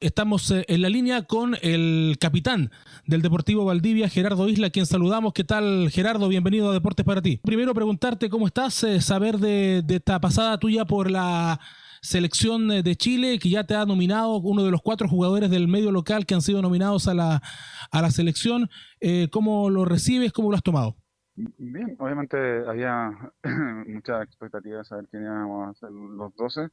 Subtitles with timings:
[0.00, 2.70] Estamos eh, en la línea con el capitán
[3.06, 5.34] del Deportivo Valdivia, Gerardo Isla, quien saludamos.
[5.34, 6.26] ¿Qué tal, Gerardo?
[6.26, 7.38] Bienvenido a Deportes para ti.
[7.44, 11.60] Primero preguntarte cómo estás, eh, saber de, esta pasada tuya por la
[12.00, 15.92] selección de Chile, que ya te ha nominado uno de los cuatro jugadores del medio
[15.92, 17.42] local que han sido nominados a la,
[17.90, 18.70] a la selección.
[19.00, 20.32] Eh, ¿Cómo lo recibes?
[20.32, 20.96] ¿Cómo lo has tomado?
[21.34, 23.10] Bien, obviamente había
[23.86, 26.70] mucha expectativa de saber quién íbamos a ser los 12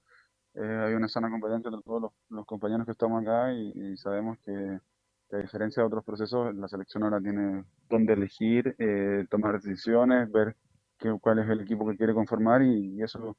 [0.60, 4.80] eh, hay una sana competencia entre todos los, compañeros que estamos acá y, sabemos que,
[5.32, 10.56] a diferencia de otros procesos, la selección ahora tiene dónde elegir, eh, tomar decisiones, ver
[11.22, 13.38] cuál es el equipo que quiere conformar y, eso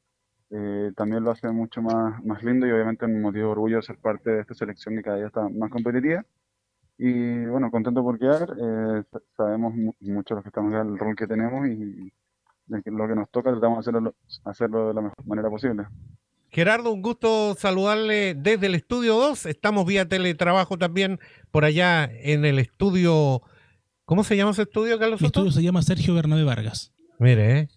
[0.51, 3.99] eh, también lo hace mucho más, más lindo y obviamente un motivo de orgullo ser
[3.99, 6.25] parte de esta selección que cada día está más competitiva.
[6.99, 8.49] Y bueno, contento por quedar,
[9.37, 12.13] sabemos mucho los que estamos acá el rol que tenemos y,
[12.69, 14.15] lo que nos toca tratamos de hacerlo,
[14.45, 15.87] hacerlo de la mejor manera posible.
[16.51, 19.47] Gerardo, un gusto saludarle desde el estudio 2.
[19.47, 21.21] Estamos vía teletrabajo también
[21.51, 23.43] por allá en el estudio.
[24.05, 25.21] ¿Cómo se llama ese estudio, Carlos?
[25.21, 26.93] El estudio se llama Sergio Bernabé Vargas.
[27.19, 27.69] Mire, ¿eh?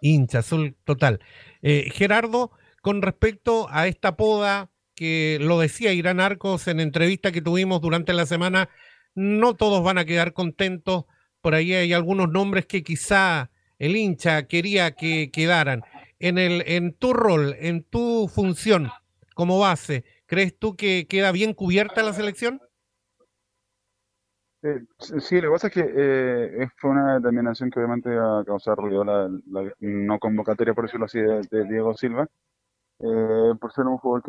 [0.00, 1.20] hincha azul total.
[1.60, 7.42] Eh, Gerardo, con respecto a esta poda que lo decía Irán Arcos en entrevista que
[7.42, 8.70] tuvimos durante la semana,
[9.14, 11.04] no todos van a quedar contentos.
[11.42, 15.82] Por ahí hay algunos nombres que quizá el hincha quería que quedaran
[16.20, 18.90] en, el, en tu rol, en tu función
[19.34, 22.60] como base, ¿crees tú que queda bien cubierta la selección?
[24.62, 28.76] Eh, sí, lo que pasa es que eh, fue una determinación que obviamente a causar
[28.76, 29.30] ruido la,
[29.78, 32.26] no convocatoria, por decirlo así, de, Diego Silva,
[33.00, 34.22] eh, por ser un jugador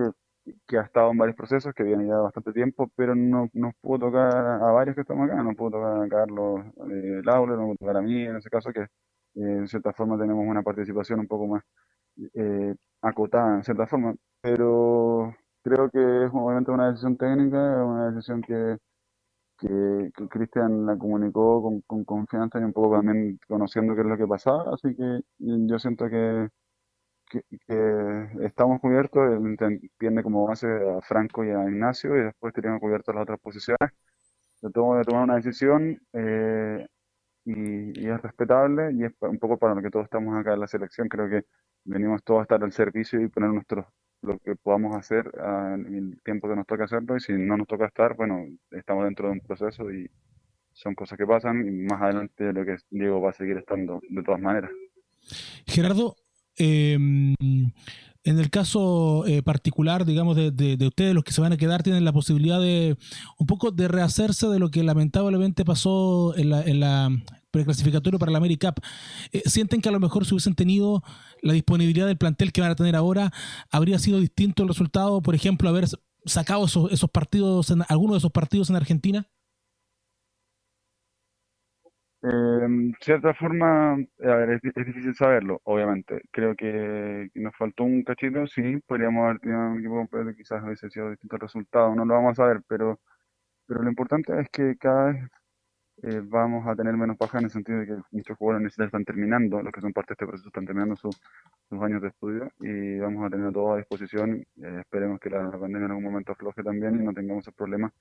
[0.45, 3.73] que, que, ha estado en varios procesos, que viene ya bastante tiempo, pero no nos
[3.81, 7.65] pudo tocar a varios que estamos acá, no pudo tocar a Carlos eh, Laura, no
[7.65, 8.87] pudo tocar a mí, en ese caso que
[9.35, 11.63] en cierta forma tenemos una participación un poco más
[12.33, 18.41] eh, acotada, en cierta forma, pero creo que es obviamente una decisión técnica, una decisión
[18.41, 18.77] que,
[19.59, 24.17] que, Cristian la comunicó con, con, confianza y un poco también conociendo qué es lo
[24.17, 26.49] que pasaba, así que yo siento que,
[27.67, 32.79] que, estamos cubiertos, él entiende como base a Franco y a Ignacio y después tenemos
[32.81, 33.91] cubiertas las otras posiciones.
[34.61, 36.87] Yo tengo que tomar una decisión, eh,
[37.45, 40.67] y, es respetable y es un poco para lo que todos estamos acá en la
[40.67, 41.07] selección.
[41.07, 41.45] Creo que
[41.83, 43.91] venimos todos a estar al servicio y poner nuestro,
[44.21, 47.57] lo que podamos hacer ah, en el tiempo que nos toca hacerlo y si no
[47.57, 50.09] nos toca estar, bueno, estamos dentro de un proceso y
[50.73, 54.23] son cosas que pasan y más adelante lo que Diego va a seguir estando de
[54.23, 54.71] todas maneras.
[55.65, 56.15] Gerardo,
[56.57, 56.97] eh,
[58.23, 61.81] en el caso eh, particular, digamos, de, de, ustedes, los que se van a quedar,
[61.81, 62.97] tienen la posibilidad de
[63.37, 67.09] un poco de rehacerse de lo que lamentablemente pasó en la, en la
[67.49, 68.79] preclasificatorio para la AmeriCup.
[69.31, 71.03] Eh, ¿Sienten que a lo mejor si hubiesen tenido
[71.41, 73.31] la disponibilidad del plantel que van a tener ahora,
[73.71, 75.21] habría sido distinto el resultado?
[75.21, 75.87] Por ejemplo, haber
[76.25, 79.27] sacado esos, esos partidos, en, algunos de esos partidos en Argentina.
[82.23, 86.21] En cierta forma, a ver, es, difícil saberlo, obviamente.
[86.31, 90.89] Creo que nos faltó un cachito, sí, podríamos haber tenido un equipo completo, quizás hubiese
[90.91, 92.99] sido distinto el resultado, no lo vamos a ver, pero,
[93.67, 95.31] pero lo importante es que cada vez
[96.03, 99.61] eh, vamos a tener menos paja en el sentido de que muchos jugadores están terminando,
[99.61, 101.15] los que son parte de este proceso están terminando sus
[101.81, 104.43] años de estudio y vamos a tener todo a disposición.
[104.57, 107.91] Eh, esperemos que la, pandemia en algún momento afloje también y no tengamos el problema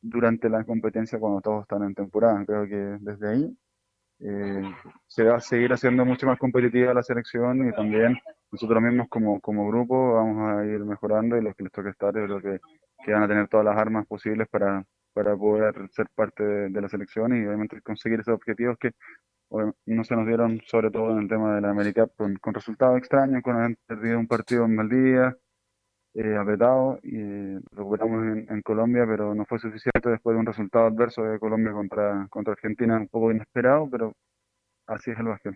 [0.00, 2.44] durante la competencia cuando todos están en temporada.
[2.46, 3.58] Creo que desde ahí
[4.26, 4.62] eh,
[5.06, 8.18] se va a seguir haciendo mucho más competitiva la selección y también
[8.50, 12.14] nosotros mismos como, como grupo vamos a ir mejorando y los que les toque estar
[12.14, 12.60] yo creo que,
[13.04, 14.82] que van a tener todas las armas posibles para,
[15.12, 18.92] para poder ser parte de, la selección y obviamente conseguir esos objetivos que
[19.84, 22.96] no se nos dieron sobre todo en el tema de la América con, con resultados
[22.96, 25.36] extraños, con haber perdido un partido en Maldivia
[26.14, 30.86] eh, apretado y lo recuperamos en, Colombia, pero no fue suficiente después de un resultado
[30.86, 34.12] adverso de Colombia contra, contra Argentina, un poco inesperado, pero
[34.86, 35.54] así es el básquet.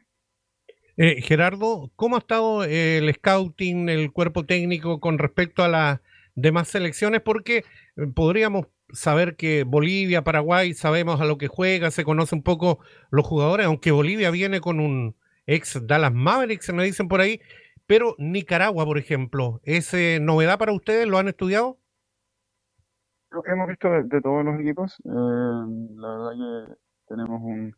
[0.96, 6.00] Eh, Gerardo, ¿cómo ha estado el scouting, el cuerpo técnico con respecto a las
[6.34, 7.20] demás selecciones?
[7.20, 12.42] Porque eh, podríamos saber que Bolivia, Paraguay, sabemos a lo que juega, se conoce un
[12.42, 15.14] poco los jugadores, aunque Bolivia viene con un
[15.46, 17.40] ex Dallas Mavericks, me dicen por ahí,
[17.88, 21.08] pero Nicaragua, por ejemplo, ¿es novedad para ustedes?
[21.08, 21.78] ¿Lo han estudiado?
[23.46, 24.98] hemos visto de, todos los equipos.
[25.04, 26.30] Eh, la verdad
[26.66, 26.74] que
[27.08, 27.74] tenemos un,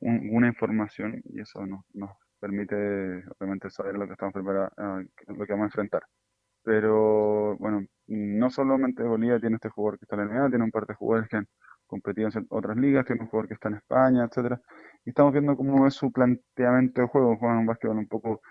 [0.00, 5.46] una información y eso nos, nos permite obviamente saber lo que estamos preparados, ah, lo
[5.46, 6.02] que vamos a enfrentar.
[6.62, 10.70] Pero bueno, no solamente Bolivia tiene este jugador que está en la NBA, tiene un
[10.70, 11.48] par de jugadores que han
[11.86, 14.60] competido en otras ligas, tiene un jugador que está en España, etcétera.
[15.04, 18.42] Y estamos viendo cómo es su planteamiento de juego, juegan un básquetbol un poco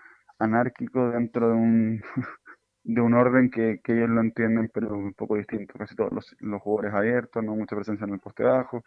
[0.42, 2.02] anárquico dentro de un
[2.84, 5.74] de un orden que, ellos lo entienden, pero un poco distinto.
[5.78, 8.82] Casi todos los, los jugadores abiertos, no mucha presencia en el poste bajo.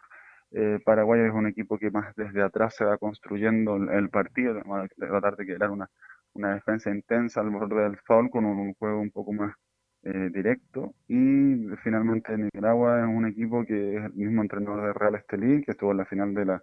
[0.52, 4.84] Eh, Paraguay es un equipo que más desde atrás se va construyendo el, partido, va
[4.84, 5.90] a tratar de crear una,
[6.34, 9.54] una defensa intensa al borde del foul con un, juego un poco más
[10.02, 10.94] eh, directo.
[11.08, 15.72] Y finalmente Nicaragua es un equipo que es el mismo entrenador de Real Estelí, que
[15.72, 16.62] estuvo en la final de la,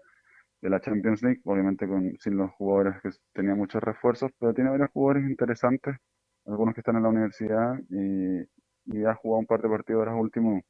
[0.63, 4.69] de la Champions League, obviamente con, sin los jugadores que tenía muchos refuerzos, pero tiene
[4.69, 5.97] varios jugadores interesantes
[6.45, 10.61] algunos que están en la universidad y, ha jugado un par de partidos ahora último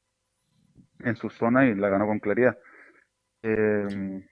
[1.00, 2.58] en su zona y la ganó con claridad.
[3.42, 4.24] Eh,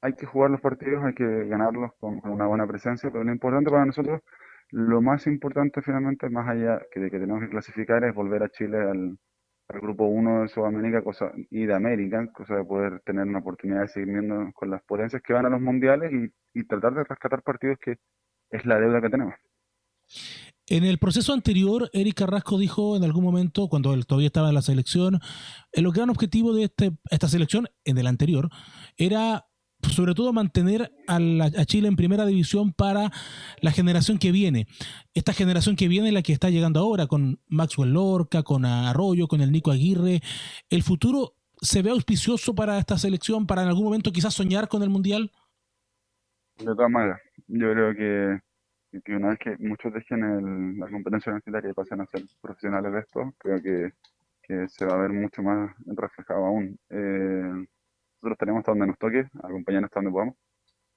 [0.00, 3.70] hay que jugar los partidos, hay que ganarlos con, una buena presencia, pero lo importante
[3.70, 4.22] para nosotros,
[4.70, 8.78] lo más importante finalmente, más allá de que tenemos que clasificar, es volver a Chile
[8.78, 9.18] al,
[9.68, 13.88] grupo 1 de Sudamérica cosa, y de América, cosa de poder tener una oportunidad de
[13.88, 17.42] seguir viendo con las potencias que van a los mundiales y, y tratar de rescatar
[17.42, 17.98] partidos que
[18.50, 19.34] es la deuda que tenemos.
[20.70, 24.54] En el proceso anterior, Eric Carrasco dijo en algún momento, cuando él todavía estaba en
[24.54, 25.18] la selección,
[25.72, 28.50] el gran objetivo de este, esta selección, en el anterior,
[28.96, 29.47] era
[29.82, 31.18] sobre todo mantener a,
[31.64, 33.10] Chile en primera división para
[33.60, 34.66] la generación que viene.
[35.14, 39.40] Esta generación que viene, la que está llegando ahora, con Maxwell Lorca, con Arroyo, con
[39.40, 40.20] el Nico Aguirre.
[40.70, 44.82] ¿El futuro se ve auspicioso para esta selección, para en algún momento quizás soñar con
[44.82, 45.30] el Mundial?
[46.58, 48.40] De todas maneras, yo creo que
[49.08, 52.98] una vez que muchos dejen el, la competencia universitaria y pasen a ser profesionales de
[53.00, 53.92] esto, creo que,
[54.42, 56.78] que se va a ver mucho más reflejado aún.
[56.90, 57.66] Eh,
[58.22, 60.34] nosotros tenemos hasta donde nos toque, acompañar hasta donde podamos,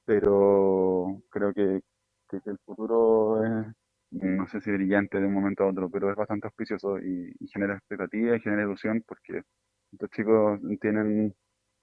[0.05, 1.81] pero creo que,
[2.29, 3.67] que, el futuro es,
[4.11, 7.75] no sé si brillante de un momento a otro, pero es bastante auspicioso y, genera
[7.75, 9.43] expectativa y genera ilusión porque
[9.91, 11.33] estos chicos tienen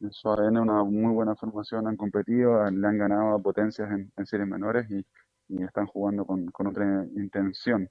[0.00, 4.12] en su ADN una muy buena formación, han competido, le han ganado a potencias en,
[4.16, 5.04] en series menores y
[5.48, 7.88] y están jugando con, con otra intención.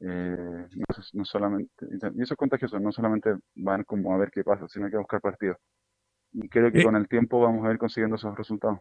[0.00, 0.68] Eh,
[1.12, 4.90] no, solamente, y eso es contagioso, no solamente van como a ver qué pasa, sino
[4.90, 5.58] que a buscar partidos.
[6.32, 8.80] Y creo que eh, con el tiempo vamos a ir consiguiendo esos resultados.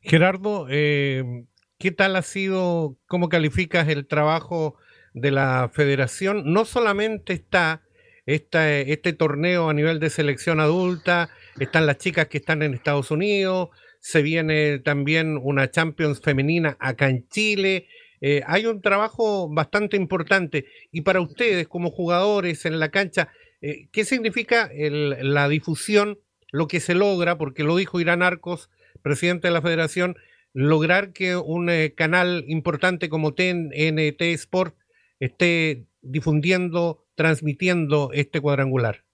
[0.00, 1.44] Gerardo, eh,
[1.78, 4.76] ¿qué tal ha sido, cómo calificas el trabajo
[5.14, 6.52] de la federación?
[6.52, 7.82] No solamente está
[8.26, 13.70] este torneo a nivel de selección adulta, están las chicas que están en Estados Unidos,
[14.02, 17.86] se viene también una Champions femenina acá en Chile.
[18.20, 20.66] Eh, hay un trabajo bastante importante.
[20.90, 26.18] Y para ustedes, como jugadores en la cancha, eh, ¿qué significa la difusión,
[26.52, 27.36] lo que se logra?
[27.36, 28.70] Porque lo dijo Irán Arcos,
[29.02, 30.16] presidente de la federación,
[30.52, 34.76] lograr que un eh, canal importante como TNT Sport
[35.18, 39.04] esté difundiendo, transmitiendo este cuadrangular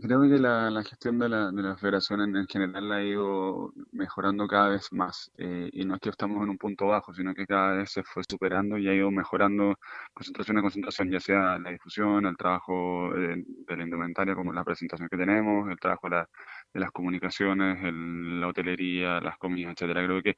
[0.00, 4.46] creo que la, la gestión de la, de la federación en, general ha ido mejorando
[4.46, 5.30] cada vez más.
[5.38, 8.02] eh, y no es que estamos en un punto bajo, sino que cada vez se
[8.04, 9.74] fue superando y ha ido mejorando
[10.14, 14.64] concentración a concentración, ya sea la difusión, el trabajo eh, de la indumentaria, como la
[14.64, 16.28] presentación que tenemos, el trabajo de, la-
[16.72, 20.04] de las comunicaciones, el- la hotelería, las comidas, etcétera.
[20.04, 20.36] Creo que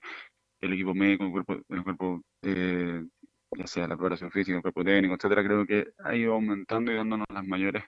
[0.61, 3.05] el equipo médico, el cuerpo, el cuerpo eh,
[3.53, 6.97] ya sea la preparación física, el cuerpo técnico, etcétera, creo que ha ido aumentando y
[6.97, 7.85] dándonos las mayores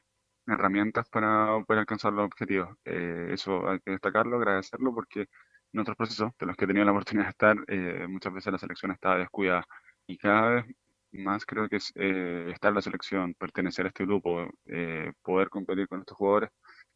[0.53, 2.71] herramientas para poder alcanzar los objetivos.
[2.85, 5.27] Eh, eso hay que destacarlo, agradecerlo, porque
[5.73, 8.53] en otros procesos de los que he tenido la oportunidad de estar, eh, muchas veces
[8.53, 9.65] la selección estaba descuidada
[10.07, 10.67] y cada vez
[11.13, 14.49] más creo que es eh, estar en la selección, pertenecer a este grupo,
[15.23, 16.51] poder competir con estos jugadores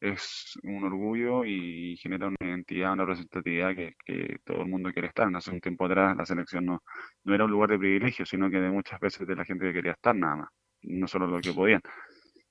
[0.04, 5.08] es un orgullo y genera una identidad, una representatividad que, que todo el mundo quiere
[5.08, 5.34] estar.
[5.34, 6.82] Hace un tiempo atrás la selección no,
[7.24, 9.72] no era un lugar de privilegio, sino que de muchas veces de la gente que
[9.72, 10.48] quería estar nada más,
[10.82, 11.80] no solo lo que podían.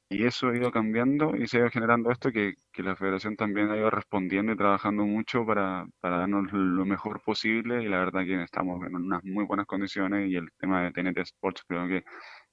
[0.10, 3.36] Y eso ha ido cambiando y se ha ido generando esto que, que la federación
[3.36, 8.00] también ha ido respondiendo y trabajando mucho para, para darnos lo mejor posible y la
[8.00, 11.88] verdad que estamos en unas muy buenas condiciones y el tema de TNT Sports creo
[11.88, 12.04] que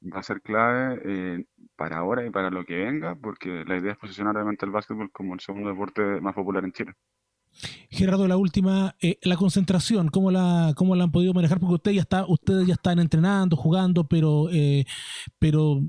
[0.02, 1.44] va a ser clave eh,
[1.76, 5.10] para ahora y para lo que venga porque la idea es posicionar realmente el básquetbol
[5.12, 6.92] como el segundo deporte más popular en Chile.
[7.90, 11.58] Gerardo, la última, eh, la concentración, ¿cómo la, ¿cómo la han podido manejar?
[11.58, 14.84] Porque usted ya está, ustedes ya están entrenando, jugando, pero, eh,
[15.38, 15.80] pero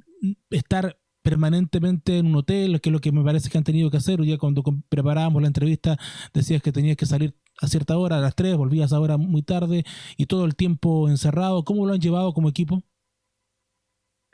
[0.50, 0.98] estar
[1.31, 4.21] permanentemente en un hotel, que es lo que me parece que han tenido que hacer.
[4.23, 5.97] Ya cuando preparábamos la entrevista
[6.33, 9.85] decías que tenías que salir a cierta hora, a las 3, volvías ahora muy tarde
[10.17, 11.63] y todo el tiempo encerrado.
[11.63, 12.83] ¿Cómo lo han llevado como equipo?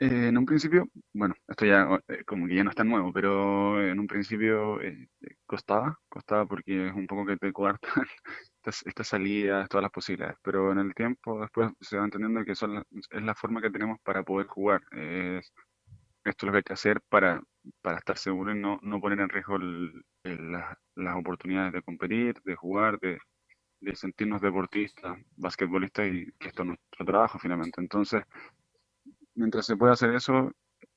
[0.00, 3.80] Eh, en un principio, bueno, esto ya eh, como que ya no está nuevo, pero
[3.84, 5.08] en un principio eh,
[5.46, 7.92] costaba, costaba porque es un poco que te coartan
[8.56, 12.54] estas, estas salidas, todas las posibilidades, pero en el tiempo después se va entendiendo que
[12.54, 14.82] son es la forma que tenemos para poder jugar.
[14.92, 15.52] Es
[16.30, 17.42] esto es lo que hay que hacer para,
[17.82, 19.58] para estar seguro y no, no poner en riesgo
[20.24, 23.18] las oportunidades de competir, de jugar, de,
[23.80, 27.80] de sentirnos deportistas, basquetbolistas y que esto es nuestro trabajo finalmente.
[27.80, 28.22] Entonces,
[29.34, 30.52] mientras se pueda hacer eso,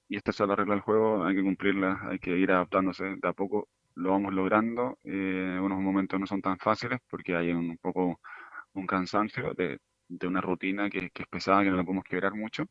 [0.07, 3.27] y esta es la regla del juego, hay que cumplirla, hay que ir adaptándose de
[3.27, 4.97] a poco, lo vamos logrando.
[5.03, 8.19] Eh, unos momentos no son tan fáciles porque hay un, poco
[8.73, 12.33] un cansancio de, de una rutina que, que, es pesada, que no la podemos quebrar
[12.35, 12.65] mucho.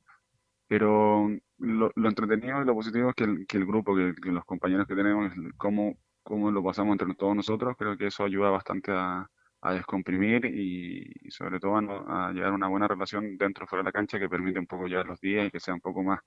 [0.70, 4.44] Pero lo, entretenido y lo positivo es que el, que el grupo, que, que, los
[4.44, 8.92] compañeros que tenemos, cómo, cómo lo pasamos entre todos nosotros, creo que eso ayuda bastante
[8.92, 9.28] a,
[9.62, 13.92] a descomprimir y, sobre todo a, a, llevar una buena relación dentro fuera de la
[13.92, 16.20] cancha que permite un poco llevar los días y que sea un poco más,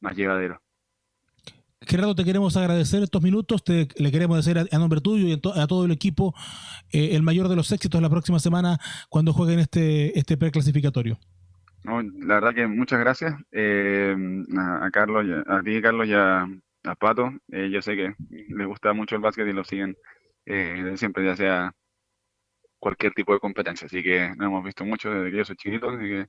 [0.00, 0.60] más llevadero.
[1.82, 5.34] Gerardo, te queremos agradecer estos minutos, te, le queremos decir a, a nombre tuyo y
[5.34, 6.34] a, to, a, todo el equipo
[6.90, 11.20] eh, el mayor de los éxitos la próxima semana cuando jueguen este, este preclasificatorio.
[11.86, 14.16] No, la verdad que muchas gracias eh,
[14.58, 16.44] a, a, Carlos, a ti Carlos y a,
[16.82, 17.30] a Pato.
[17.52, 19.96] Eh, yo sé que les gusta mucho el básquet y lo siguen
[20.46, 21.72] eh, siempre, ya sea
[22.80, 23.86] cualquier tipo de competencia.
[23.86, 26.26] Así que nos hemos visto mucho desde que yo soy chiquito, así que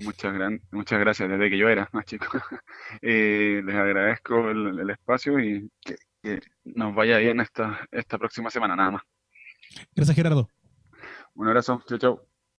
[0.00, 2.26] muchas, gran, muchas gracias desde que yo era más chico.
[3.00, 8.50] eh, les agradezco el, el espacio y que, que, nos vaya bien esta, esta próxima
[8.50, 9.02] semana, nada más.
[9.94, 10.48] Gracias, Gerardo.
[11.34, 12.35] Un abrazo, chau, chau.